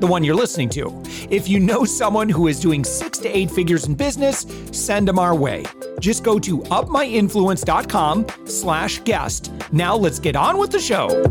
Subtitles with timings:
[0.00, 1.02] the one you're listening to.
[1.30, 5.18] If you know someone who is doing six to eight figures in business, send them
[5.18, 5.64] our way.
[6.00, 9.52] Just go to upmyinfluence.com slash guest.
[9.72, 11.24] Now let's get on with the show.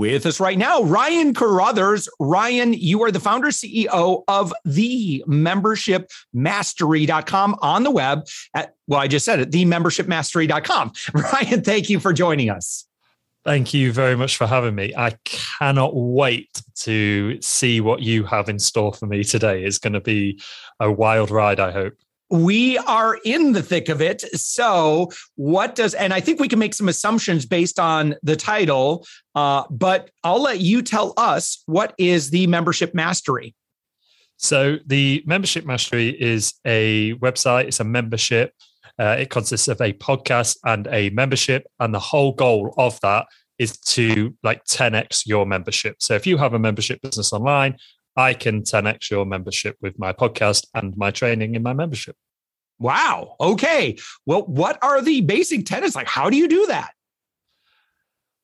[0.00, 2.08] With us right now, Ryan Carruthers.
[2.18, 9.08] Ryan, you are the founder CEO of the membershipmastery.com on the web at, well, I
[9.08, 10.92] just said it, the membershipmastery.com.
[11.32, 12.86] Ryan, thank you for joining us.
[13.44, 14.92] Thank you very much for having me.
[14.96, 19.64] I cannot wait to see what you have in store for me today.
[19.64, 20.42] It's going to be
[20.78, 21.94] a wild ride, I hope
[22.30, 24.22] we are in the thick of it.
[24.38, 29.04] So, what does, and I think we can make some assumptions based on the title,
[29.34, 33.54] uh, but I'll let you tell us what is the membership mastery.
[34.36, 38.54] So, the membership mastery is a website, it's a membership.
[39.00, 41.66] Uh, it consists of a podcast and a membership.
[41.80, 43.26] And the whole goal of that
[43.58, 45.96] is to like 10x your membership.
[46.00, 47.76] So, if you have a membership business online,
[48.14, 52.14] I can 10x your membership with my podcast and my training in my membership.
[52.78, 53.36] Wow.
[53.40, 53.96] Okay.
[54.26, 55.96] Well, what are the basic tenets?
[55.96, 56.92] Like, how do you do that?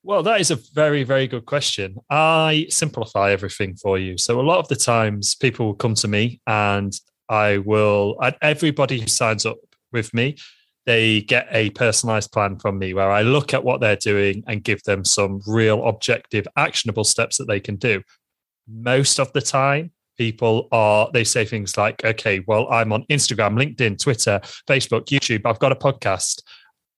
[0.02, 1.96] Well, that is a very, very good question.
[2.08, 4.16] I simplify everything for you.
[4.16, 6.92] So, a lot of the times people will come to me and
[7.28, 9.56] I will, and everybody who signs up
[9.96, 10.36] with me,
[10.86, 14.62] they get a personalized plan from me where I look at what they're doing and
[14.62, 18.02] give them some real objective, actionable steps that they can do.
[18.68, 23.54] Most of the time people are they say things like okay well i'm on instagram
[23.54, 26.42] linkedin twitter facebook youtube i've got a podcast.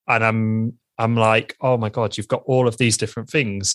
[0.07, 3.75] And i'm i'm like oh my god you've got all of these different things.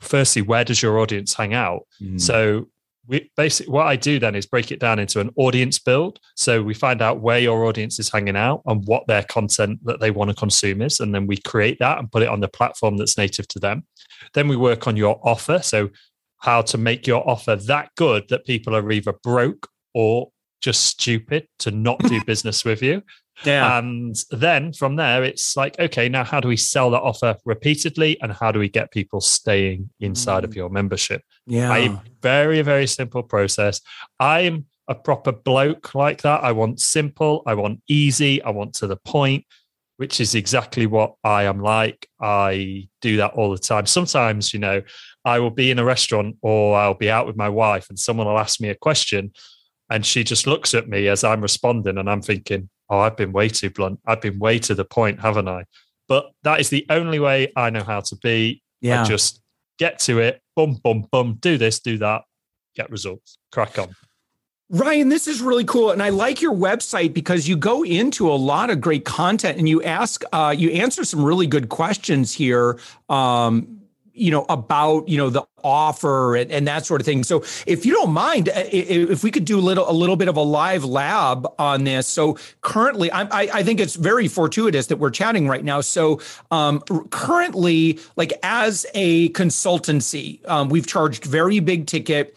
[0.00, 1.82] Firstly where does your audience hang out?
[2.00, 2.20] Mm.
[2.20, 2.68] so
[3.06, 6.62] we basically what i do then is break it down into an audience build so
[6.62, 10.10] we find out where your audience is hanging out and what their content that they
[10.10, 12.96] want to consume is and then we create that and put it on the platform
[12.96, 13.84] that's native to them
[14.32, 15.90] then we work on your offer so
[16.38, 20.30] how to make your offer that good that people are either broke or
[20.64, 23.02] just stupid to not do business with you.
[23.44, 23.78] Yeah.
[23.78, 28.20] And then from there, it's like, okay, now how do we sell that offer repeatedly
[28.22, 30.46] and how do we get people staying inside mm.
[30.46, 31.22] of your membership?
[31.46, 31.74] Yeah.
[31.74, 33.80] A very, very simple process.
[34.20, 36.44] I'm a proper bloke like that.
[36.44, 39.44] I want simple, I want easy, I want to the point
[39.96, 42.08] which is exactly what I am like.
[42.20, 43.86] I do that all the time.
[43.86, 44.82] Sometimes, you know,
[45.24, 48.26] I will be in a restaurant or I'll be out with my wife and someone
[48.26, 49.32] will ask me a question
[49.90, 53.32] and she just looks at me as I'm responding and I'm thinking, oh, I've been
[53.32, 54.00] way too blunt.
[54.06, 55.64] I've been way to the point, haven't I?
[56.08, 58.62] But that is the only way I know how to be.
[58.80, 59.02] Yeah.
[59.02, 59.40] I just
[59.78, 62.22] get to it, bum, bum, bum, do this, do that,
[62.76, 63.94] get results, crack on.
[64.70, 68.34] Ryan, this is really cool, and I like your website because you go into a
[68.34, 72.78] lot of great content and you ask, uh, you answer some really good questions here.
[73.08, 73.83] Um,
[74.14, 77.24] you know about you know the offer and, and, that sort of thing.
[77.24, 80.36] So if you don't mind if we could do a little a little bit of
[80.36, 82.06] a live lab on this.
[82.06, 85.80] So currently i i think it's very fortuitous that we're chatting right now.
[85.80, 86.20] So
[86.50, 86.80] um,
[87.10, 92.36] currently like as a consultancy um, we've charged very big ticket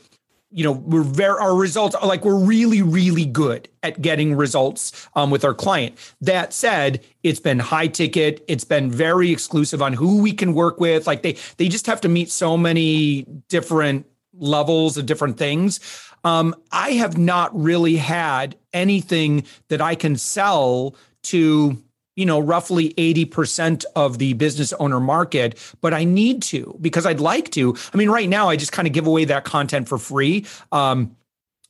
[0.51, 5.07] you know we're very our results are like we're really really good at getting results
[5.15, 5.97] um, with our client.
[6.21, 8.43] That said it's been high ticket.
[8.47, 11.07] It's been very exclusive on who we can work with.
[11.07, 15.79] Like they they just have to meet so many different levels of different things.
[16.23, 21.81] Um, i have not really had anything that i can sell to
[22.17, 27.21] you know, roughly 80% of the business owner market, but I need to because I'd
[27.21, 27.77] like to.
[27.93, 30.45] I mean, right now I just kind of give away that content for free.
[30.73, 31.15] Um,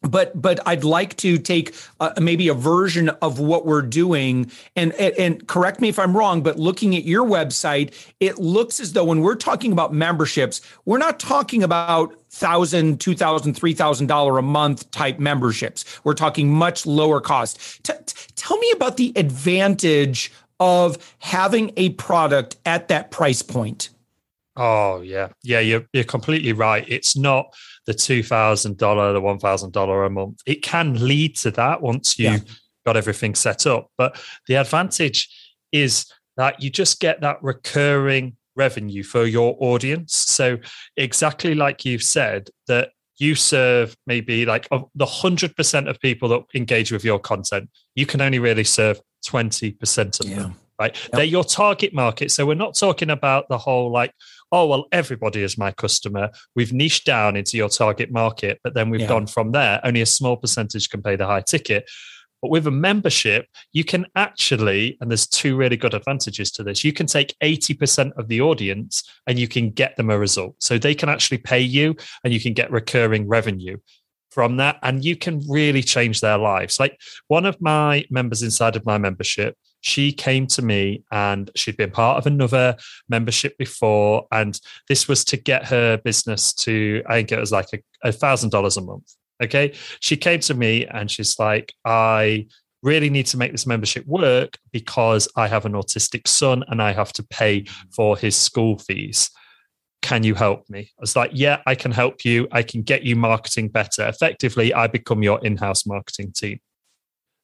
[0.02, 4.94] but but I'd like to take uh, maybe a version of what we're doing and,
[4.94, 8.94] and, and correct me if I'm wrong but looking at your website it looks as
[8.94, 14.06] though when we're talking about memberships we're not talking about thousand two thousand three thousand
[14.06, 18.16] dollar a month type memberships we're talking much lower cost T- t-
[18.48, 23.90] tell me about the advantage of having a product at that price point
[24.56, 27.54] oh yeah yeah you're, you're completely right it's not
[27.88, 30.42] the $2,000, the $1,000 a month.
[30.46, 32.54] It can lead to that once you've yeah.
[32.86, 33.90] got everything set up.
[33.98, 35.30] But the advantage
[35.72, 36.06] is
[36.36, 40.14] that you just get that recurring revenue for your audience.
[40.16, 40.58] So
[40.98, 46.44] exactly like you've said that you serve maybe like of the 100% of people that
[46.54, 50.36] engage with your content, you can only really serve 20% of yeah.
[50.36, 50.96] them, right?
[50.96, 51.12] Yep.
[51.12, 52.31] They're your target market.
[52.31, 54.14] So we're not talking about the whole like,
[54.52, 56.30] oh, well, everybody is my customer.
[56.56, 59.08] We've niched down into your target market, but then we've yeah.
[59.08, 59.81] gone from there.
[59.84, 61.90] Only a small percentage can pay the high ticket.
[62.42, 66.84] But with a membership, you can actually, and there's two really good advantages to this.
[66.84, 70.56] You can take 80% of the audience and you can get them a result.
[70.60, 73.78] So they can actually pay you and you can get recurring revenue
[74.30, 74.78] from that.
[74.84, 76.80] And you can really change their lives.
[76.80, 81.78] Like one of my members inside of my membership, she came to me and she'd
[81.78, 82.78] been part of another
[83.10, 84.28] membership before.
[84.31, 87.69] And this was to get her business to, I think it was like
[88.04, 89.17] a thousand dollars a month.
[89.44, 89.74] Okay.
[90.00, 92.48] She came to me and she's like, I
[92.84, 96.94] really need to make this membership work because I have an autistic son and I
[96.94, 99.30] have to pay for his school fees.
[100.01, 100.92] Can you help me?
[100.98, 102.48] I was like, Yeah, I can help you.
[102.51, 104.07] I can get you marketing better.
[104.07, 106.60] Effectively, I become your in house marketing team.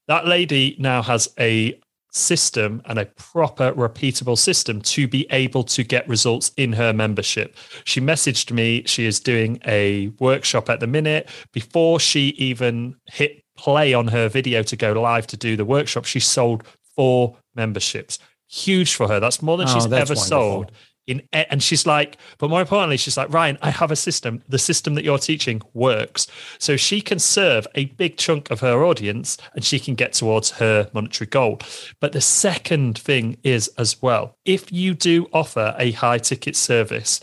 [0.07, 1.79] That lady now has a
[2.13, 7.55] system and a proper repeatable system to be able to get results in her membership.
[7.83, 11.27] She messaged me, she is doing a workshop at the minute.
[11.51, 16.05] Before she even hit play on her video to go live to do the workshop,
[16.05, 16.63] she sold
[16.95, 18.19] four memberships.
[18.47, 19.19] Huge for her.
[19.19, 20.15] That's more than oh, she's ever wonderful.
[20.15, 20.71] sold
[21.07, 24.43] in and she's like but more importantly she's like ryan i have a system.
[24.47, 26.27] The system that you're teaching works.
[26.59, 30.51] So she can serve a big chunk of her audience and she can get towards
[30.51, 31.59] her monetary goal.
[31.99, 37.21] But the second thing is as well if you do offer a high ticket service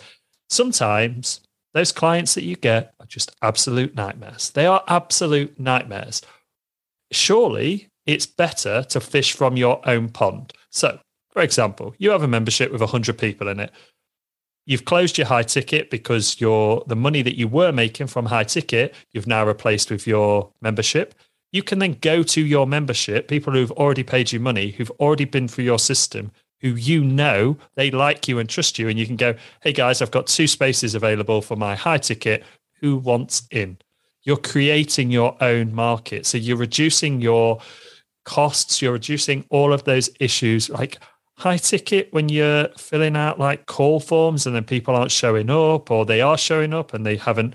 [0.49, 1.41] sometimes
[1.73, 4.51] those clients that you get are just absolute nightmares.
[4.51, 6.21] They are absolute nightmares.
[7.13, 10.53] Surely it's better to fish from your own pond.
[10.71, 10.99] So
[11.31, 13.71] for example, you have a membership with 100 people in it.
[14.67, 18.45] You've closed your high ticket because your the money that you were making from high
[18.45, 21.15] ticket, you've now replaced with your membership.
[21.53, 25.25] You can then go to your membership, people who've already paid you money, who've already
[25.25, 26.31] been through your system,
[26.61, 30.03] who you know they like you and trust you, and you can go, "Hey guys,
[30.03, 32.45] I've got two spaces available for my high ticket.
[32.81, 33.79] Who wants in?"
[34.23, 37.61] You're creating your own market, so you're reducing your
[38.25, 38.83] costs.
[38.83, 40.99] You're reducing all of those issues like
[41.41, 45.91] high ticket when you're filling out like call forms and then people aren't showing up
[45.91, 47.55] or they are showing up and they haven't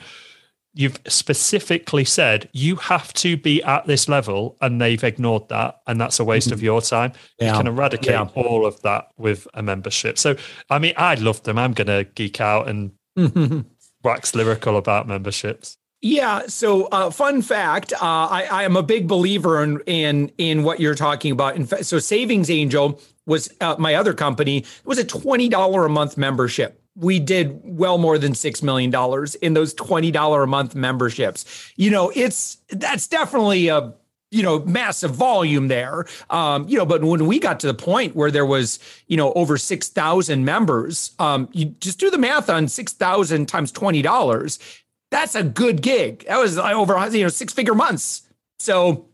[0.73, 6.01] you've specifically said you have to be at this level and they've ignored that and
[6.01, 6.55] that's a waste mm-hmm.
[6.55, 7.51] of your time yeah.
[7.51, 8.27] you can eradicate yeah.
[8.33, 10.35] all of that with a membership so
[10.71, 12.91] i mean i love them i'm gonna geek out and
[14.03, 16.43] wax lyrical about memberships yeah.
[16.45, 20.79] So, uh, fun fact: uh, I, I, am a big believer in in in what
[20.79, 21.55] you're talking about.
[21.55, 24.59] In so Savings Angel was uh, my other company.
[24.59, 26.79] It was a twenty dollar a month membership.
[26.95, 31.73] We did well more than six million dollars in those twenty dollar a month memberships.
[31.75, 33.91] You know, it's that's definitely a
[34.29, 38.15] you know massive volume there um you know but when we got to the point
[38.15, 42.67] where there was you know over 6000 members um you just do the math on
[42.67, 46.25] 6000 times $20 that's a good gig.
[46.27, 48.23] That was over you know six figure months.
[48.59, 49.05] So,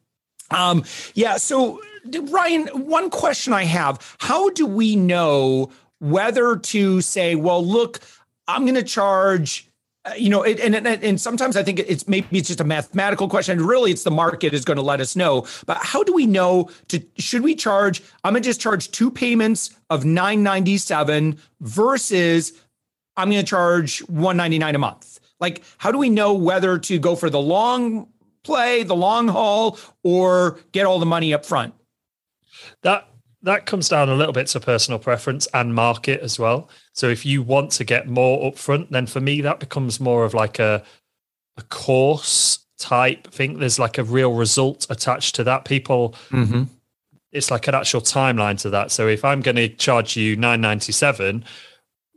[0.49, 0.83] um,
[1.13, 1.37] yeah.
[1.37, 7.99] So, Ryan, one question I have: How do we know whether to say, well, look,
[8.47, 9.67] I'm going to charge?
[10.03, 12.63] Uh, you know, it, and, and and sometimes I think it's maybe it's just a
[12.63, 13.63] mathematical question.
[13.63, 15.45] Really, it's the market is going to let us know.
[15.67, 18.01] But how do we know to should we charge?
[18.23, 22.53] I'm going to just charge two payments of 9.97 versus
[23.15, 25.20] I'm going to charge 1.99 a month.
[25.41, 28.07] Like, how do we know whether to go for the long
[28.43, 31.73] play, the long haul, or get all the money up front?
[32.83, 33.07] That
[33.43, 36.69] that comes down a little bit to personal preference and market as well.
[36.93, 40.33] So if you want to get more upfront, then for me that becomes more of
[40.33, 40.83] like a
[41.57, 43.59] a course type thing.
[43.59, 45.65] There's like a real result attached to that.
[45.65, 46.63] People mm-hmm.
[47.31, 48.91] it's like an actual timeline to that.
[48.91, 51.43] So if I'm going to charge you 997,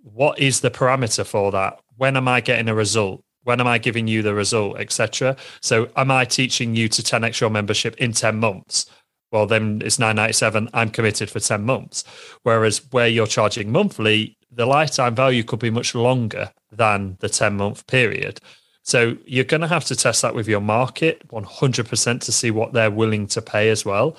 [0.02, 1.80] what is the parameter for that?
[1.96, 3.22] When am I getting a result?
[3.44, 5.36] When am I giving you the result, etc.
[5.60, 8.86] So, am I teaching you to 10x your membership in 10 months?
[9.30, 10.70] Well, then it's 997.
[10.72, 12.04] I'm committed for 10 months.
[12.44, 17.56] Whereas where you're charging monthly, the lifetime value could be much longer than the 10
[17.56, 18.40] month period.
[18.82, 22.72] So you're going to have to test that with your market 100% to see what
[22.72, 24.16] they're willing to pay as well.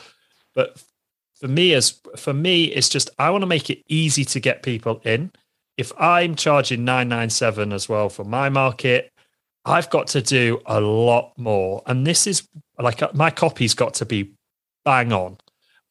[0.53, 0.81] But
[1.39, 4.63] for me, as for me, it's just I want to make it easy to get
[4.63, 5.31] people in
[5.77, 9.11] if I'm charging 997 as well for my market,
[9.65, 11.81] I've got to do a lot more.
[11.85, 12.47] And this is
[12.79, 14.33] like uh, my copy's got to be
[14.83, 15.37] bang on.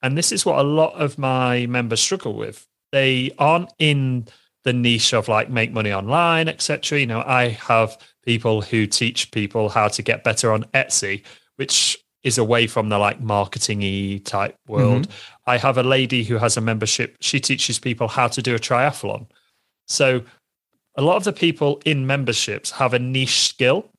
[0.03, 2.67] And this is what a lot of my members struggle with.
[2.93, 4.29] They aren't in
[4.63, 7.01] the niche of like make money online, etc.
[7.01, 11.25] You know, I have people who teach people how to get better on Etsy,
[11.57, 15.09] which is away from the like marketing type world.
[15.09, 15.51] Mm-hmm.
[15.51, 17.17] I have a lady who has a membership.
[17.21, 19.27] She teaches people how to do a triathlon.
[19.87, 20.23] So
[20.97, 23.91] a lot of the people in memberships have a niche skill.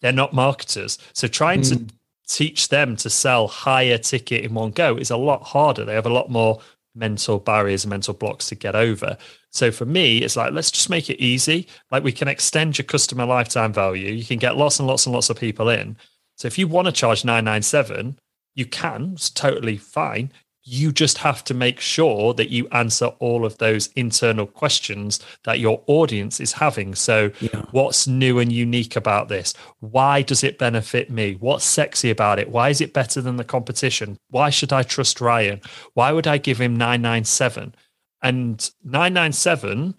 [0.00, 0.98] They're not marketers.
[1.12, 1.88] So trying mm.
[1.88, 1.94] to
[2.26, 5.84] teach them to sell higher ticket in one go is a lot harder.
[5.84, 6.60] They have a lot more
[6.94, 9.16] mental barriers and mental blocks to get over.
[9.50, 11.66] So for me, it's like, let's just make it easy.
[11.90, 14.12] Like we can extend your customer lifetime value.
[14.12, 15.96] You can get lots and lots and lots of people in.
[16.36, 18.18] So if you want to charge 997,
[18.54, 23.46] you can, it's totally fine you just have to make sure that you answer all
[23.46, 26.94] of those internal questions that your audience is having.
[26.94, 27.62] So, yeah.
[27.70, 29.54] what's new and unique about this?
[29.80, 31.36] Why does it benefit me?
[31.40, 32.50] What's sexy about it?
[32.50, 34.18] Why is it better than the competition?
[34.28, 35.62] Why should I trust Ryan?
[35.94, 37.74] Why would I give him 997?
[38.22, 39.94] And 997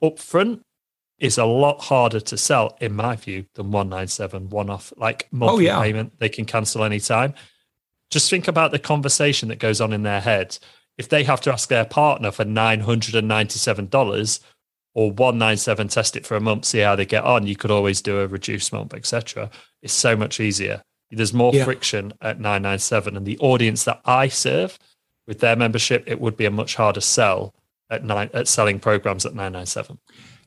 [0.00, 0.60] upfront
[1.18, 5.70] is a lot harder to sell, in my view, than 197 one off, like monthly
[5.70, 5.82] oh, yeah.
[5.82, 6.18] payment.
[6.18, 7.34] They can cancel anytime
[8.12, 10.58] just think about the conversation that goes on in their head.
[10.98, 14.40] If they have to ask their partner for $997
[14.94, 18.02] or 197 test it for a month, see how they get on, you could always
[18.02, 19.50] do a reduced month, etc.
[19.82, 20.82] It's so much easier.
[21.10, 21.64] There's more yeah.
[21.64, 24.78] friction at 997 and the audience that I serve
[25.26, 27.54] with their membership, it would be a much harder sell
[27.92, 29.98] at nine at selling programs at 997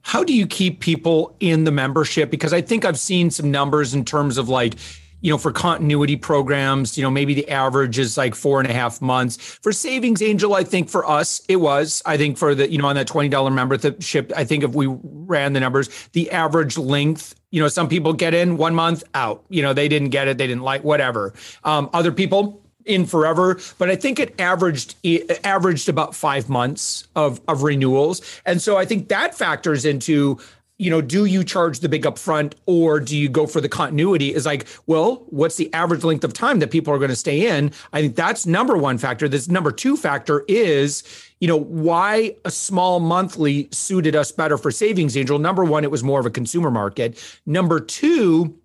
[0.02, 3.94] how do you keep people in the membership because i think i've seen some numbers
[3.94, 4.76] in terms of like
[5.22, 8.74] you know, for continuity programs, you know, maybe the average is like four and a
[8.74, 9.38] half months.
[9.38, 12.04] For Savings Angel, I think for us, it was.
[12.06, 15.54] I think for the, you know, on that $20 membership, I think if we ran
[15.54, 19.62] the numbers, the average length, you know, some people get in one month out, you
[19.62, 21.34] know, they didn't get it, they didn't like whatever.
[21.64, 27.08] Um, other people, in forever, but I think it averaged it averaged about five months
[27.16, 30.40] of of renewals, and so I think that factors into
[30.78, 34.34] you know, do you charge the big upfront or do you go for the continuity?
[34.34, 37.48] Is like, well, what's the average length of time that people are going to stay
[37.48, 37.72] in?
[37.94, 39.30] I think that's number one factor.
[39.30, 41.04] This number two factor is,
[41.40, 45.40] you know, why a small monthly suited us better for Savings Angel.
[45.40, 47.24] Number one, it was more of a consumer market.
[47.46, 48.60] Number two,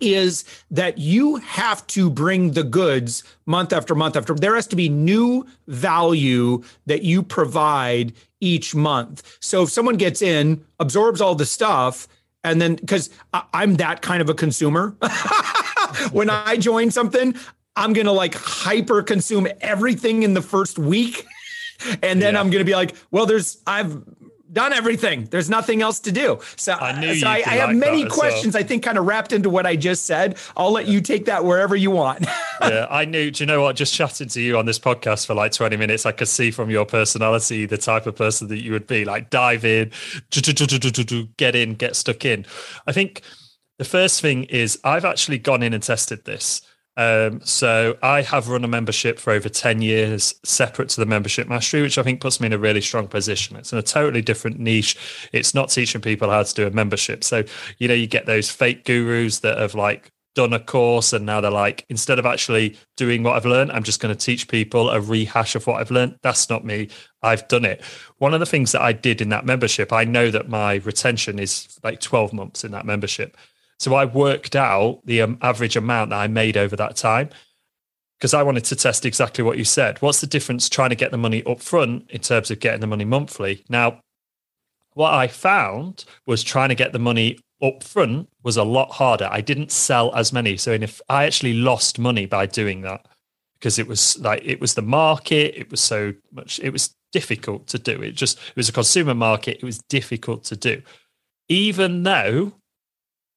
[0.00, 4.76] is that you have to bring the goods month after month after there has to
[4.76, 11.34] be new value that you provide each month so if someone gets in absorbs all
[11.34, 12.08] the stuff
[12.42, 13.08] and then because
[13.54, 14.96] i'm that kind of a consumer
[16.12, 17.34] when i join something
[17.76, 21.24] i'm gonna like hyper consume everything in the first week
[22.02, 22.40] and then yeah.
[22.40, 24.02] i'm gonna be like well there's i've
[24.52, 25.26] done everything.
[25.30, 26.38] There's nothing else to do.
[26.56, 29.50] So I, so I, I have like many questions, I think, kind of wrapped into
[29.50, 30.36] what I just said.
[30.56, 32.26] I'll let you take that wherever you want.
[32.60, 33.30] yeah, I knew.
[33.30, 33.76] Do you know what?
[33.76, 36.70] Just chatting to you on this podcast for like 20 minutes, I could see from
[36.70, 39.90] your personality the type of person that you would be like dive in,
[40.30, 42.46] get in, get stuck in.
[42.86, 43.22] I think
[43.78, 46.62] the first thing is I've actually gone in and tested this.
[46.96, 51.48] Um, so I have run a membership for over 10 years, separate to the membership
[51.48, 53.56] mastery, which I think puts me in a really strong position.
[53.56, 55.28] It's in a totally different niche.
[55.32, 57.24] It's not teaching people how to do a membership.
[57.24, 57.44] So,
[57.78, 61.40] you know, you get those fake gurus that have like done a course and now
[61.40, 64.90] they're like, instead of actually doing what I've learned, I'm just going to teach people
[64.90, 66.16] a rehash of what I've learned.
[66.22, 66.88] That's not me.
[67.22, 67.82] I've done it.
[68.18, 71.38] One of the things that I did in that membership, I know that my retention
[71.38, 73.36] is like 12 months in that membership.
[73.82, 77.30] So I worked out the um, average amount that I made over that time
[78.16, 80.00] because I wanted to test exactly what you said.
[80.00, 82.86] What's the difference trying to get the money up front in terms of getting the
[82.86, 83.64] money monthly?
[83.68, 83.98] Now,
[84.94, 89.28] what I found was trying to get the money up front was a lot harder.
[89.28, 90.56] I didn't sell as many.
[90.58, 93.08] So if I actually lost money by doing that
[93.54, 97.66] because it was like it was the market, it was so much it was difficult
[97.66, 98.00] to do.
[98.00, 100.82] It just it was a consumer market, it was difficult to do.
[101.48, 102.52] Even though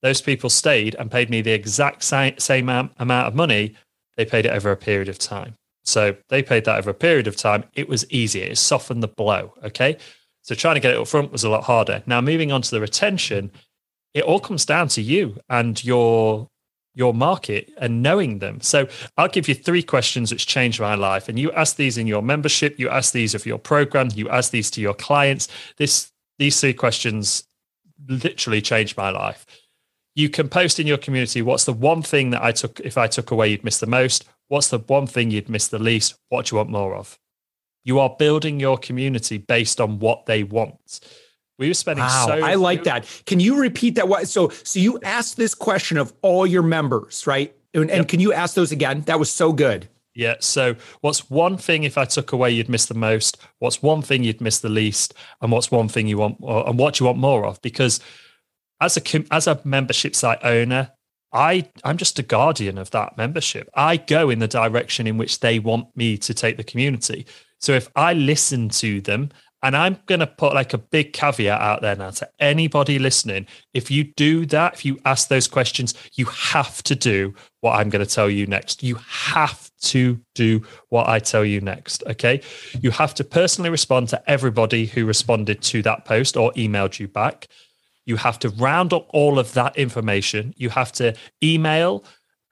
[0.06, 3.74] those people stayed and paid me the exact same amount of money.
[4.18, 5.56] They paid it over a period of time.
[5.84, 7.64] So they paid that over a period of time.
[7.74, 8.46] It was easier.
[8.46, 9.56] It softened the blow.
[9.64, 9.98] Okay.
[10.44, 12.04] So trying to get it up front was a lot harder.
[12.06, 13.50] Now moving on to the retention,
[14.14, 16.50] it all comes down to you and your
[16.94, 18.62] your market and knowing them.
[18.62, 21.28] So I'll give you three questions which changed my life.
[21.28, 24.52] And you ask these in your membership, you ask these of your program, you ask
[24.52, 25.48] these to your clients.
[25.78, 27.44] This these three questions
[28.08, 29.48] literally changed my life
[30.16, 33.08] you can post in your community what's the one thing that I took if I
[33.08, 34.26] took away you'd miss the most?
[34.48, 36.16] What's the one thing you'd miss the least?
[36.30, 37.20] What do you want more of?
[37.84, 41.00] You are building your community based on what they want.
[41.58, 43.06] We were spending wow, so I like that.
[43.26, 44.08] Can you repeat that?
[44.08, 47.56] What so so you asked this question of all your members, right?
[47.74, 47.98] And, yep.
[47.98, 49.02] and can you ask those again?
[49.02, 49.88] That was so good.
[50.14, 50.36] Yeah.
[50.40, 53.38] So, what's one thing if I took away you'd miss the most?
[53.60, 55.14] What's one thing you'd miss the least?
[55.42, 57.62] And what's one thing you want, and what you want more of?
[57.62, 58.00] Because
[58.82, 60.92] as a as a membership site owner,
[61.32, 63.70] I I'm just a guardian of that membership.
[63.74, 67.26] I go in the direction in which they want me to take the community.
[67.60, 69.32] So if I listen to them
[69.66, 73.48] and I'm going to put like a big caveat out there now to anybody listening.
[73.74, 77.90] If you do that, if you ask those questions, you have to do what I'm
[77.90, 78.84] going to tell you next.
[78.84, 82.04] You have to do what I tell you next.
[82.06, 82.42] Okay.
[82.80, 87.08] You have to personally respond to everybody who responded to that post or emailed you
[87.08, 87.48] back.
[88.06, 90.54] You have to round up all of that information.
[90.58, 92.04] You have to email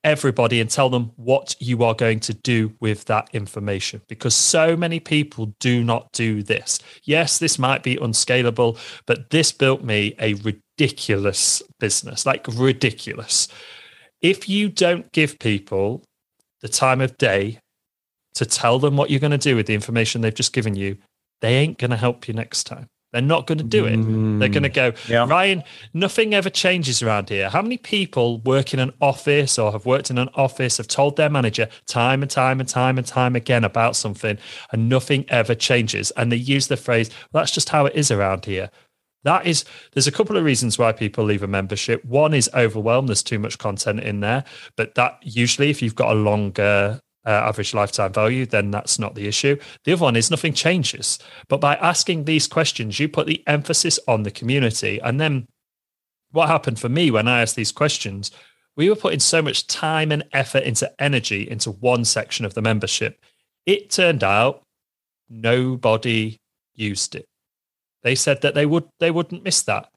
[0.03, 4.75] everybody and tell them what you are going to do with that information because so
[4.75, 6.79] many people do not do this.
[7.03, 13.48] Yes, this might be unscalable, but this built me a ridiculous business, like ridiculous.
[14.22, 16.03] If you don't give people
[16.62, 17.60] the time of day
[18.36, 20.98] to tell them what you're going to do with the information they've just given you,
[21.41, 22.88] they ain't going to help you next time.
[23.13, 23.96] They're not going to do it.
[23.96, 25.27] Mm, They're going to go, yeah.
[25.27, 27.48] Ryan, nothing ever changes around here.
[27.48, 31.15] How many people work in an office or have worked in an office have told
[31.15, 34.39] their manager time and time and time and time again about something
[34.72, 36.10] and nothing ever changes?
[36.17, 38.72] And they use the phrase, well, that's just how it is around here.
[39.25, 42.03] That is, there's a couple of reasons why people leave a membership.
[42.03, 44.43] One is overwhelmed, there's too much content in there.
[44.75, 49.15] But that usually, if you've got a longer uh, average lifetime value, then that's not
[49.15, 49.58] the issue.
[49.86, 51.20] The other one is nothing changes.
[51.48, 55.00] But by asking these questions, you put the emphasis on the community.
[55.01, 55.48] And then
[56.32, 58.32] what happened for me when I asked these questions,
[58.75, 62.62] we were putting so much time and effort into energy into one section of the
[62.62, 63.24] membership.
[63.65, 64.63] It turned out
[65.30, 66.38] nobody
[66.74, 67.25] used it.
[68.01, 69.89] They said that they would they wouldn't miss that.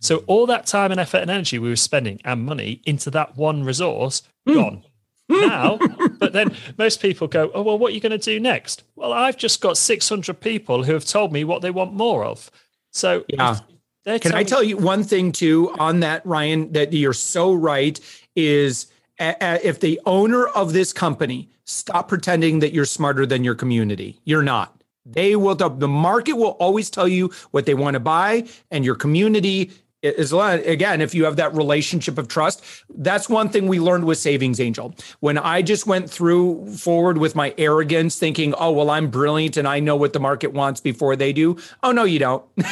[0.00, 3.36] So all that time and effort and energy we were spending and money into that
[3.36, 4.54] one resource mm.
[4.54, 4.84] gone
[5.28, 5.78] now.
[6.18, 8.84] but then most people go, oh, well, what are you going to do next?
[8.96, 12.50] Well, I've just got 600 people who have told me what they want more of.
[12.92, 13.58] So, yeah.
[14.04, 17.98] Can I tell you one thing too on that, Ryan, that you're so right
[18.36, 18.86] is
[19.18, 23.54] eh, eh, if the owner of this company stop pretending that you're smarter than your
[23.54, 24.78] community, you're not.
[25.06, 28.94] They will, the market will always tell you what they want to buy, and your
[28.94, 29.70] community
[30.04, 32.62] is again if you have that relationship of trust
[32.96, 34.94] that's one thing we learned with savings angel.
[35.20, 39.66] When i just went through forward with my arrogance thinking oh well i'm brilliant and
[39.66, 42.44] i know what the market wants before they do oh no you don't.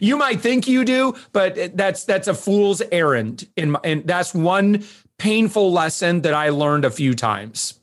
[0.00, 4.34] You might think you do but that's that's a fool's errand in my, and that's
[4.34, 4.84] one
[5.18, 7.78] painful lesson that i learned a few times.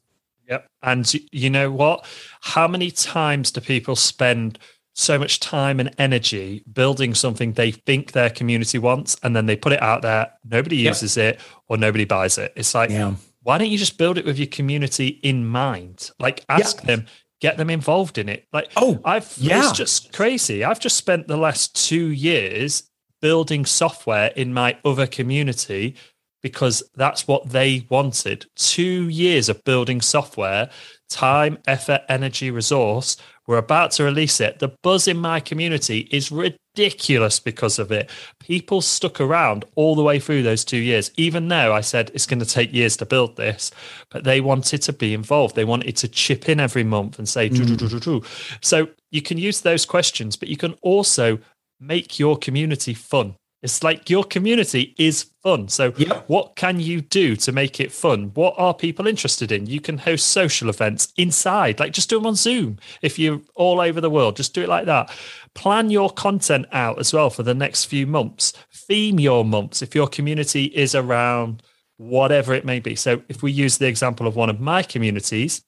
[0.48, 2.06] Yep and you know what?
[2.42, 4.60] How many times do people spend
[4.98, 9.56] so much time and energy building something they think their community wants and then they
[9.56, 13.14] put it out there nobody uses it or nobody buys it it's like yeah.
[13.44, 16.96] why don't you just build it with your community in mind like ask yeah.
[16.96, 17.06] them
[17.42, 19.60] get them involved in it like oh i've yeah.
[19.60, 22.90] it's just crazy i've just spent the last two years
[23.22, 25.94] building software in my other community
[26.42, 30.70] because that's what they wanted two years of building software
[31.10, 34.60] time effort energy resource we're about to release it.
[34.60, 38.10] The buzz in my community is ridiculous because of it.
[38.40, 42.26] People stuck around all the way through those two years, even though I said it's
[42.26, 43.72] going to take years to build this,
[44.10, 45.56] but they wanted to be involved.
[45.56, 48.26] They wanted to chip in every month and say, mm.
[48.62, 51.40] so you can use those questions, but you can also
[51.80, 53.36] make your community fun.
[53.65, 55.69] It's like your community is fun.
[55.69, 56.25] So, yep.
[56.28, 58.30] what can you do to make it fun?
[58.36, 59.65] What are people interested in?
[59.65, 62.78] You can host social events inside, like just do them on Zoom.
[63.01, 65.12] If you're all over the world, just do it like that.
[65.56, 68.54] Plan your content out as well for the next few months.
[68.71, 71.63] Theme your months if your community is around
[71.97, 72.95] whatever it may be.
[72.95, 75.63] So, if we use the example of one of my communities,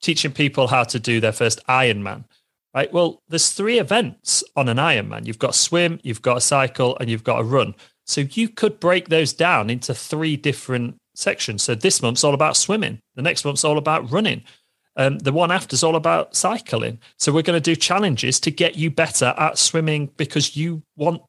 [0.00, 2.24] teaching people how to do their first Ironman
[2.74, 2.92] right?
[2.92, 5.26] Well, there's three events on an Ironman.
[5.26, 7.74] You've got a swim, you've got a cycle, and you've got a run.
[8.06, 11.62] So you could break those down into three different sections.
[11.62, 13.00] So this month's all about swimming.
[13.14, 14.42] The next month's all about running.
[14.96, 16.98] Um, the one after is all about cycling.
[17.18, 21.22] So we're going to do challenges to get you better at swimming because you want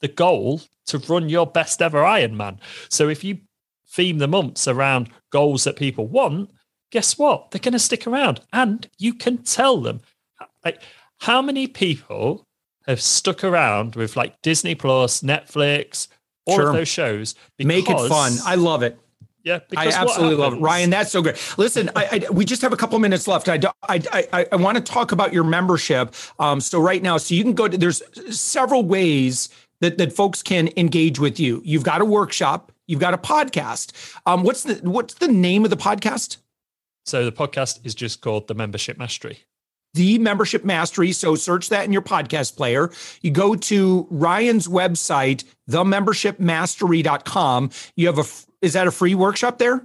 [0.00, 2.58] the goal to run your best ever Ironman.
[2.88, 3.38] So if you
[3.88, 6.50] theme the months around goals that people want,
[6.92, 7.50] guess what?
[7.50, 10.00] They're going to stick around and you can tell them
[10.64, 10.82] like,
[11.18, 12.46] how many people
[12.86, 16.08] have stuck around with like Disney Plus, Netflix,
[16.46, 16.68] all sure.
[16.68, 17.34] of those shows?
[17.56, 18.32] Because, Make it fun.
[18.44, 18.98] I love it.
[19.44, 20.90] Yeah, I absolutely love it, Ryan.
[20.90, 21.38] That's so great.
[21.56, 23.48] Listen, I, I, we just have a couple minutes left.
[23.48, 26.14] I I I, I want to talk about your membership.
[26.38, 27.78] Um, so right now, so you can go to.
[27.78, 28.02] There's
[28.36, 29.48] several ways
[29.80, 31.62] that that folks can engage with you.
[31.64, 32.72] You've got a workshop.
[32.86, 34.16] You've got a podcast.
[34.26, 36.38] Um, what's the what's the name of the podcast?
[37.06, 39.38] So the podcast is just called The Membership Mastery.
[39.94, 41.12] The Membership Mastery.
[41.12, 42.90] So search that in your podcast player.
[43.22, 47.70] You go to Ryan's website, themembershipmastery.com.
[47.96, 48.24] You have a,
[48.60, 49.82] is that a free workshop there?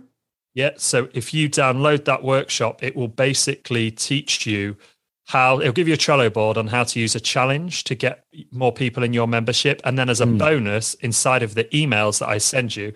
[0.53, 0.71] Yeah.
[0.77, 4.77] So if you download that workshop, it will basically teach you
[5.25, 8.25] how it'll give you a Trello board on how to use a challenge to get
[8.51, 9.81] more people in your membership.
[9.83, 10.37] And then as a mm.
[10.37, 12.93] bonus inside of the emails that I send you,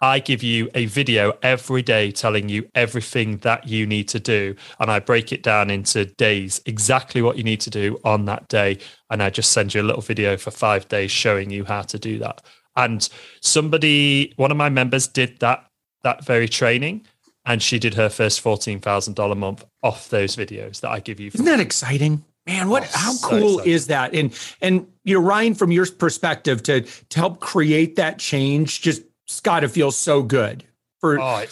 [0.00, 4.54] I give you a video every day telling you everything that you need to do.
[4.78, 8.48] And I break it down into days, exactly what you need to do on that
[8.48, 8.78] day.
[9.10, 11.98] And I just send you a little video for five days showing you how to
[11.98, 12.42] do that.
[12.76, 13.08] And
[13.40, 15.68] somebody, one of my members did that,
[16.04, 17.04] that very training.
[17.44, 21.30] And she did her first $14,000 a month off those videos that I give you.
[21.34, 22.24] Isn't that exciting?
[22.46, 22.84] Man, what?
[22.84, 23.72] Oh, how so cool exciting.
[23.72, 24.14] is that?
[24.14, 29.02] And and you know, Ryan, from your perspective, to to help create that change, just
[29.42, 30.64] got to feel so good
[31.00, 31.44] for oh,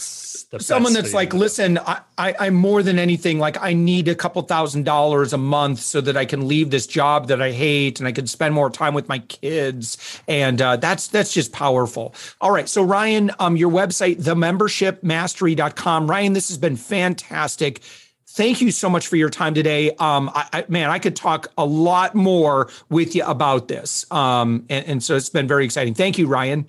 [0.58, 4.42] someone that's like, listen, I, I, am more than anything like I need a couple
[4.42, 8.08] thousand dollars a month so that I can leave this job that I hate and
[8.08, 12.14] I can spend more time with my kids, and uh, that's that's just powerful.
[12.40, 16.10] All right, so Ryan, um, your website, themembershipmastery.com.
[16.10, 17.80] Ryan, this has been fantastic.
[18.28, 19.92] Thank you so much for your time today.
[19.92, 24.10] Um, I, I, man, I could talk a lot more with you about this.
[24.12, 25.94] Um, and, and so it's been very exciting.
[25.94, 26.68] Thank you, Ryan.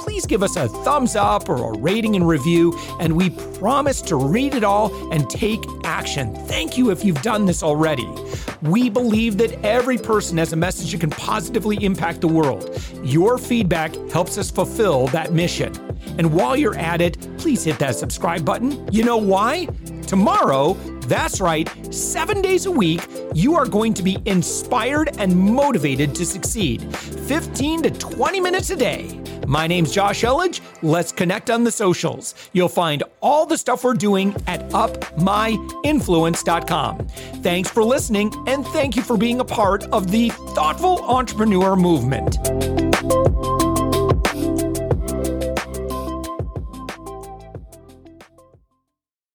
[0.00, 4.16] Please give us a thumbs up or a rating and review, and we promise to
[4.16, 6.34] read it all and take action.
[6.46, 8.08] Thank you if you've done this already.
[8.62, 12.82] We believe that every person has a message that can positively impact the world.
[13.02, 15.72] Your feedback helps us fulfill that mission.
[16.18, 18.90] And while you're at it, please hit that subscribe button.
[18.92, 19.66] You know why?
[20.06, 20.74] Tomorrow,
[21.10, 26.24] that's right, seven days a week, you are going to be inspired and motivated to
[26.24, 26.96] succeed.
[26.96, 29.20] 15 to 20 minutes a day.
[29.48, 30.60] My name's Josh Elledge.
[30.82, 32.36] Let's connect on the socials.
[32.52, 37.08] You'll find all the stuff we're doing at upmyinfluence.com.
[37.42, 42.38] Thanks for listening, and thank you for being a part of the thoughtful entrepreneur movement.